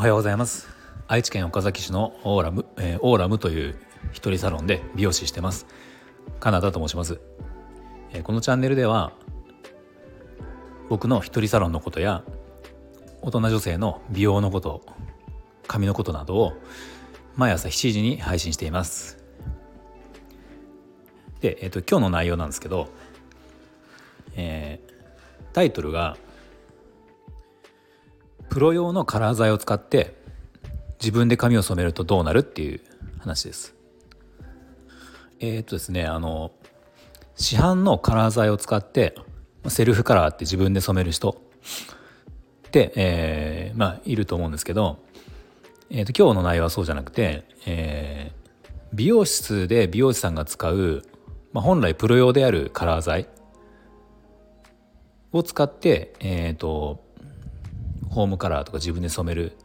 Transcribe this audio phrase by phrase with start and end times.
[0.00, 0.66] おはようございます。
[1.08, 3.74] 愛知県岡崎市のオーラム、えー、オーラムという
[4.12, 5.66] 一人サロンで美容師してます。
[6.40, 7.20] カナダと申します、
[8.12, 9.12] えー、このチャンネルでは
[10.88, 12.24] 僕の一人サロンのことや
[13.20, 14.86] 大人女性の美容のこと
[15.66, 16.54] 髪のことなどを
[17.36, 19.22] 毎朝7時に配信しています。
[21.42, 22.88] で、えーと、と今日の内容なんですけど、
[24.34, 26.16] えー、タイトルが
[28.50, 30.14] プロ用のカラー剤を使って
[31.00, 32.80] 自分で髪を染めるとどうなるっていう
[33.20, 33.74] 話です。
[35.38, 36.50] えー、っとですねあの
[37.36, 39.14] 市販のカラー剤を使って
[39.68, 41.40] セルフカラーって自分で染める人
[42.66, 44.98] って、えー、まあいると思うんですけど、
[45.88, 51.02] えー、と今日の内容はそうじゃなくて、えー、美容室で美容師さんが使う、
[51.52, 53.28] まあ、本来プロ用であるカラー剤
[55.32, 57.08] を使って、えーと
[58.10, 59.56] ホームカラーとか自分で染める。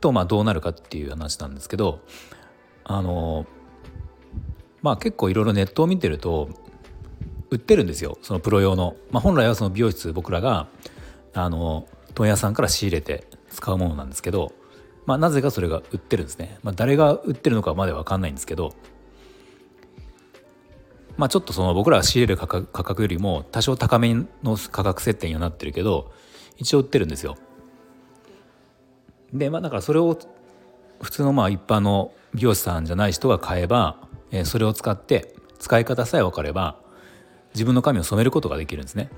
[0.00, 2.00] とまあどうなるかっていう話なんですけど
[2.84, 3.44] あの
[4.82, 6.48] まあ結構いろいろネットを見てると
[7.50, 8.16] 売ってるんですよ。
[8.22, 10.68] そのプロ用の、まあ、本来はその美容室僕らが
[11.34, 14.52] あの問屋さんから仕入れて使うものなんですけど、
[15.06, 18.72] まあ、なぜかそれが売ってるんですね、まあ、誰が売ってるのかまで分かんないんですけど
[21.16, 26.12] まあちょっとその僕らが仕入れる価格よりも多少高めの価格設定にはなってるけど
[26.60, 27.36] 一応売ってるんですよ。
[29.32, 30.16] でまあだからそれを
[31.00, 33.96] 普通のまあ一般の美容師さんじゃない人が買えば、
[34.30, 36.76] えー、それを使って使い方さえ分かれば
[37.54, 39.10] 自分の髪を染めることができるんですね。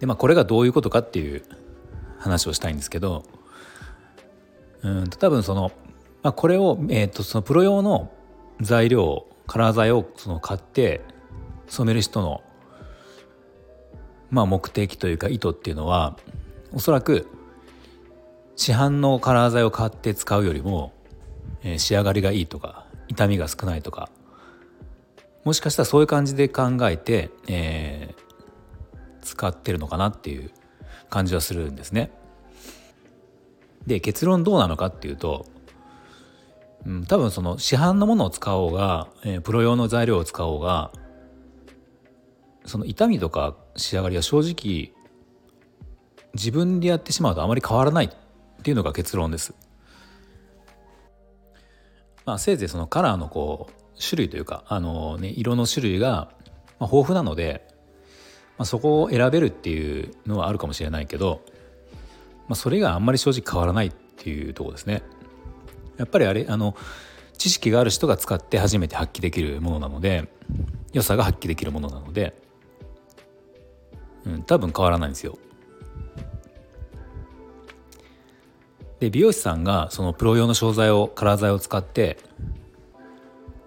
[0.00, 1.42] でまあこれがどういうことかっていう
[2.18, 3.24] 話をしたいんですけど
[4.82, 5.70] うんと多分その、
[6.22, 8.10] まあ、これを、えー、とそのプロ用の
[8.60, 11.02] 材料カラー剤をその買って
[11.68, 12.42] 染める人の
[14.32, 16.16] まあ、目的というか意図っていうのは
[16.72, 17.28] おそらく
[18.56, 20.92] 市販のカラー剤を買って使うよりも、
[21.62, 24.08] えー、仕上がりがいいとか痛みが少ないとか
[25.44, 30.50] もしかしたらそういう感じで考えて、えー、使ってるのかなっていう
[31.10, 32.10] 感じはするんですね。
[33.86, 35.44] で結論どうなのかっていうと、
[36.86, 40.92] うん、多分その市販のものを使おうが、えー、プロ用の材料を使おうが
[42.64, 44.92] その痛みとか仕上がりは正直
[46.34, 48.10] 自分でやってしまうとあまり変わらないっ
[48.62, 49.54] ていうのが結論です。
[52.24, 56.32] まあ、せいぜいそのカラーのこう種類というかあの、ね、色の種類が
[56.80, 57.66] 豊富なので、
[58.58, 61.40] まあ、そこを選べるっていうのはあるかもしれないけど、
[62.48, 65.02] まあ、それがあんまり正直変わらないっていうとこですね。
[65.96, 66.76] やっぱりあれあの
[67.38, 70.28] 知識がある人が使って初めて発揮できるものなので
[70.92, 72.34] 良さが発揮できるものなので
[74.26, 75.38] うん、多分変わらないんですよ。
[79.00, 82.18] で美容師さんがそのプロ用の商材をカラー剤を使って、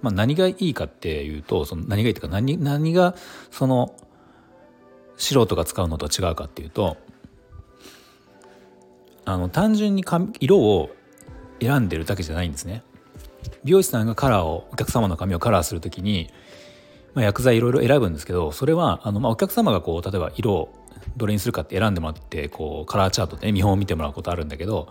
[0.02, 3.16] まあ、何がいいかっていうとその何がいいというか何何が
[3.52, 3.94] その
[5.18, 6.96] 素人が使うのと違うかっていうと
[9.26, 10.06] あの単純に
[10.40, 10.96] 色を
[11.60, 12.84] 選んでるだけじゃないんですね。
[13.66, 16.32] 美容師さんがカラーをお客様の髪をカラーする時に
[17.16, 20.74] まあ、薬剤いろいろ選ぶんですけどそれはあの、まあ、お客様がこう例えば色を
[21.18, 24.90] どれにするかって選んでもらってこうカラーチャートで、ね、見本を見てもらうことあるんだけど、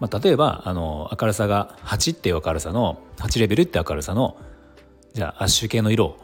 [0.00, 4.38] まあ、例えばあの明るさが8っていう明るさの8レベルって明るさの
[5.12, 6.18] じゃあアッシュ系の色を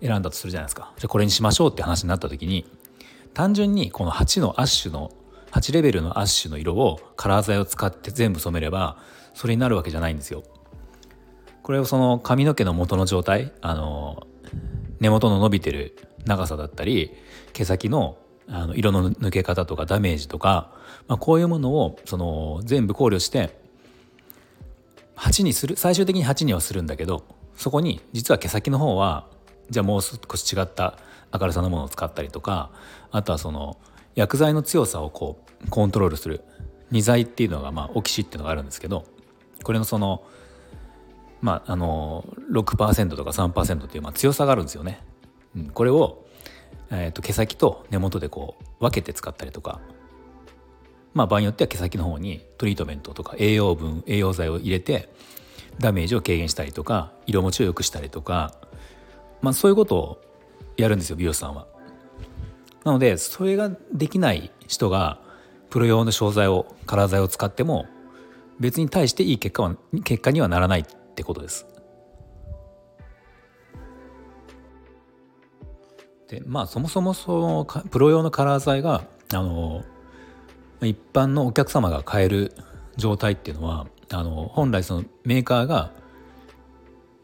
[0.00, 2.66] 選んだとするじゃないですかじゃあこれにしましょうって話になった時に
[3.34, 5.12] 単純にこの8のアッシュの
[5.52, 8.96] 8レベルのアッシュの色をカラー剤を使って全部染めれば
[9.34, 10.42] それになるわけじゃないんですよ。
[11.70, 14.26] これをその髪の毛の元の状態あの
[14.98, 17.12] 根元の伸びてる長さだったり
[17.52, 20.72] 毛先のあの色の抜け方とかダメージとか、
[21.06, 23.56] まあ、こういうものをその全部考慮して
[25.14, 27.22] 8にする最終的に8にはするんだけど
[27.54, 29.28] そこに実は毛先の方は
[29.70, 30.98] じゃあもう少し違った
[31.32, 32.72] 明るさのものを使ったりとか
[33.12, 33.76] あとはその
[34.16, 36.42] 薬剤の強さをこうコントロールする
[36.90, 39.06] 2剤っていうのがまあオキシっていうのがあるんですけど
[39.62, 40.24] これのその
[41.40, 45.02] まあ、あの6%とか3%っていう、まあ、強さがあるんですよね。
[45.56, 46.26] うん、これを、
[46.90, 49.80] えーと、毛先と根元でこう分けて使ったりとか、
[51.14, 55.08] まあ、場合によっては毛先の方にトリートメントとか栄養分栄養剤を入れて
[55.78, 58.54] ダメージを軽減したりとか色持ちを良くしたりとか、
[59.40, 60.22] まあ、そういうことを
[60.76, 61.66] やるんですよ美容師さんは。
[62.84, 65.20] なのでそれができない人が
[65.68, 67.86] プロ用の商材をカラー剤を使っても
[68.58, 71.66] 別に対していい結果は結果にはならないってことです。
[76.28, 79.04] でまあそもそもそのプロ用のカラー剤が
[79.34, 79.84] あの
[80.80, 82.54] 一般のお客様が買える
[82.96, 85.92] 状態っていうのはあの本来そのメーカーが、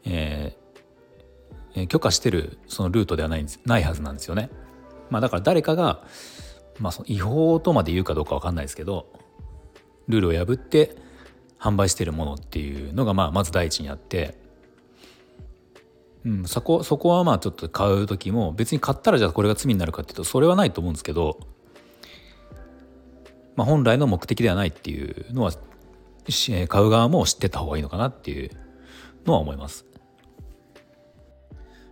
[0.05, 4.49] えー、許可してるそのルートではないないはずなんですよね。
[5.09, 6.03] まあ、だから誰かが、
[6.79, 9.07] まあ、その違法とまで言うかどうか分かんないですけど
[10.09, 10.97] ルールを破って
[11.59, 14.35] 販売しているものっていうのがまあまず第一にあって、
[16.25, 21.39] うん、そこそこはまあちょっと買う時も別に買ったらじゃあこれが罪になるかっていうとそれはないと思うんですけど、
[23.55, 25.51] まあ、本来の目的ではないっていうのは
[26.67, 28.51] 買う側も知ってた方がいいのかなっていう
[29.25, 29.85] のは思います。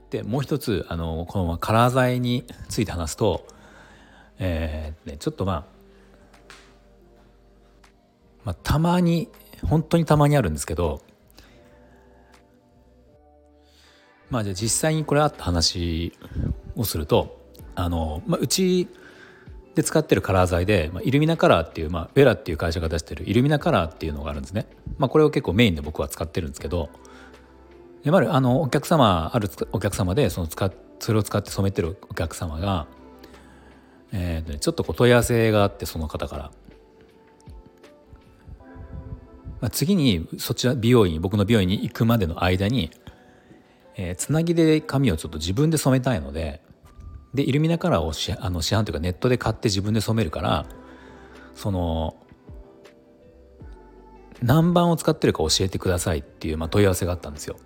[0.10, 3.48] でもう一つあのこのカラー剤について話すと、
[4.40, 5.66] えーね、ちょっとまあ、
[8.46, 9.30] まあ、たまに
[9.64, 11.02] 本当にたまにあるんですけど
[14.30, 16.14] まあじゃあ実際にこれあった話
[16.76, 18.88] をするとあの、まあ、うち
[19.76, 24.68] で使ってるカラー剤で、まあ、イルミナカラーっていう、まあ、ベラっていう会社が出してるイルミナカラーっていうのがあるんですね。
[24.98, 26.90] まあ、これを結構メインで僕は使ってるんですけど
[28.04, 32.88] やはりあのお客様あるお客様でその使それを使って染めてるお客様が、
[34.14, 36.52] えー、ちょっとこう問い合わせがあってその方から。
[39.66, 42.92] まあ、次にそちら美容院僕の美容院に行くまでの間に、
[43.96, 46.62] えー、つなぎで髪をちょっと自分で染めたいので
[47.34, 50.68] でイルミナカラーをしあの市販というかネットで買って自分で染めるから
[51.56, 52.16] その
[54.44, 57.58] 何番を使ってるか教えてくださいっていう、まあ、問い合わせがあったんですよ。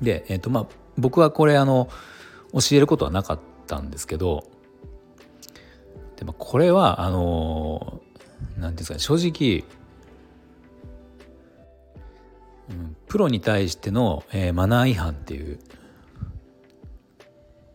[0.00, 0.66] で、えーとまあ、
[0.96, 1.90] 僕はこれあの
[2.54, 4.44] 教えることはなかったんですけど
[6.16, 8.00] でもこれはあの
[8.56, 9.64] 何て言うんですかね正直、
[13.08, 15.58] プロに対しての、え、マナー違反っていう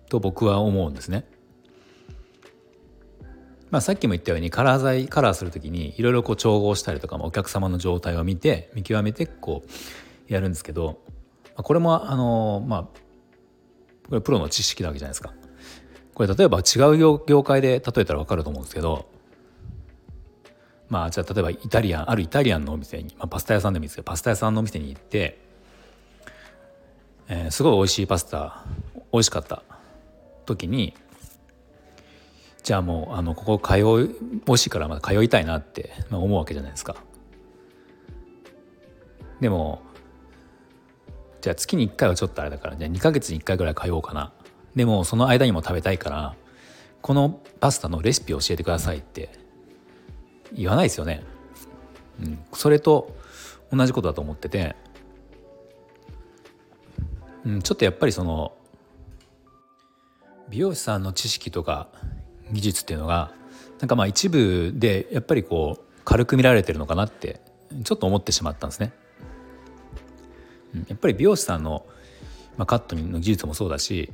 [0.09, 1.27] と僕は思うんですね。
[3.71, 11.01] まあ、さっきも言ったようにカラー剤カラーする時にいろいろこう調合したりとかもお客様の状態を見て見極めてこうやるんですけど
[11.57, 12.83] これもあのまあ
[14.07, 15.33] これプロの知識なわけじゃないですか。
[16.13, 19.09] これ例えば違う業界で例えたら分かると思うんですけど
[20.89, 25.39] まあじゃあ例えばイタリアンあるイタリアンのお店に、まあ、パスタ屋さんでもいいですけどパスタ屋さんのお店に行って、
[27.27, 28.63] えー、すごい美味しいパスタ
[29.11, 29.63] 美味しかった
[30.45, 30.93] 時に
[32.63, 34.07] じゃあもうあのここ通う
[34.45, 36.95] 美味しいからまた通いたいなって思うわけじゃないですか。
[39.39, 39.81] でも
[41.41, 44.31] じゃあ月に1回はちょっとあれだからじゃあ2ヶ月に1回ぐらい通おうかな
[44.75, 46.35] でもその間にも食べたいから
[47.01, 49.29] このパスタのレシピを教えてくださいって
[50.53, 51.23] 言わないですよね。
[52.21, 53.15] うん、それと
[53.71, 54.75] 同じことだと思ってて、
[57.45, 58.53] うん、ちょっとやっぱりその
[60.49, 61.89] 美容師さんの知識とか
[62.51, 63.31] 技術っていうのが
[63.79, 67.41] なんかまあ一部でやっぱりこう軽く見られてるのかなって
[67.83, 68.93] ちょっと思ってしまったんですね。
[70.87, 71.85] やっぱり美容師さんの、
[72.57, 74.11] まあ、カットの技術もそうだし、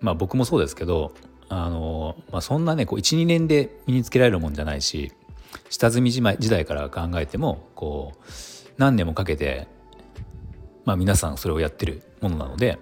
[0.00, 1.14] まあ、僕もそうですけど
[1.48, 5.12] あの、まあ、そんなねこう12年で身につけられるもんじゃないし
[5.70, 8.20] 下積み時代から考えてもこう
[8.78, 9.68] 何年もかけて、
[10.84, 12.78] まあ、皆さんそれをやってるものなので。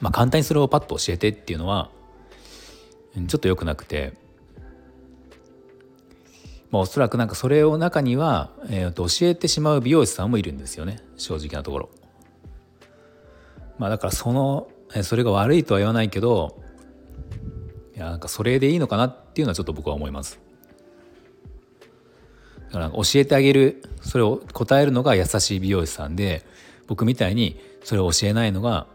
[0.00, 1.90] まあ、簡単にそれをパッと教えてっていうのは
[3.26, 4.14] ちょっと良くなくて、
[6.70, 11.90] まあ、おそらくなんかそれを中には、えー、と教えてしまう美容師さんもいるんですよね正直なところ。
[13.78, 14.68] まあだからその
[15.02, 16.62] それが悪いとは言わないけど
[17.96, 20.40] いやなんかそれでいいのかなっていうのはちょっと僕は思います。
[22.72, 26.44] だか教えてあげるそれを答えるのが優しい美容師さんで
[26.86, 28.86] 僕みたいにそれを教えないのが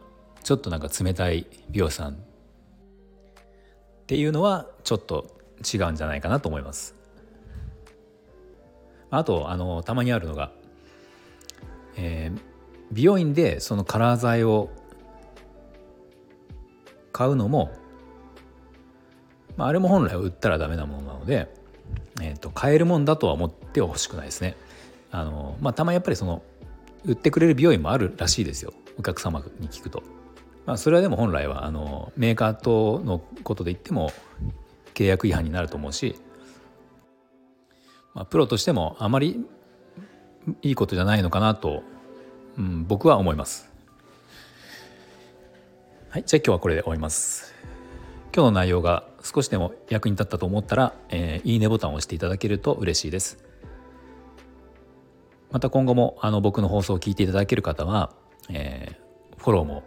[0.44, 2.16] ちょっとなんか冷たい美容師さんっ
[4.08, 6.96] ていうのはちょっと違うんじゃないかなと思います。
[9.10, 10.52] あとあのたまにあるのが、
[11.96, 12.40] えー、
[12.92, 14.70] 美容院でそのカラー剤を
[17.12, 17.72] 買うのも、
[19.56, 21.48] まあ、あれも本来売ったらダメなものなので、
[22.46, 24.56] と、買えるもんだとは思ってほしくないですね。
[25.12, 26.44] あのまあ、たまにやっぱりその
[27.06, 30.04] 売ってくれる美容院もあるらしいですよお客様に聞くと。
[30.66, 34.12] まあ、それはでも本来はあのメーカーとのことで言っても
[34.94, 36.16] 契約違反になると思うし、
[38.14, 39.46] まあ、プロとしてもあまり
[40.62, 41.84] いいことじゃないのかなと、
[42.58, 43.72] うん、僕は思います。
[46.10, 47.55] はい、じゃあ今日はこれで終わります。
[48.36, 53.38] 今日の内容が少しでも役に立ったと思ったら、えー、いいねボタンを押していただけると嬉しいです。
[55.52, 58.12] また今後もあの僕の放送を聞いていただける方は、
[58.50, 59.84] えー、フォローも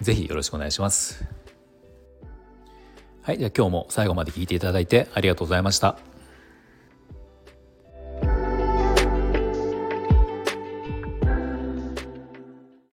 [0.00, 1.24] ぜひよろしくお願いします。
[3.22, 5.96] はい、じゃあ今日も最後まで聞いていただいてありがとうございました。